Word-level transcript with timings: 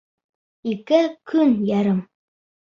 —Ике 0.71 1.01
көн 1.33 1.53
ярым. 1.73 2.01